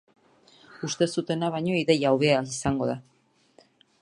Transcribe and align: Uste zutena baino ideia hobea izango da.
Uste 0.87 1.07
zutena 1.17 1.49
baino 1.57 1.77
ideia 1.83 2.15
hobea 2.17 2.43
izango 2.57 2.89
da. 2.95 2.97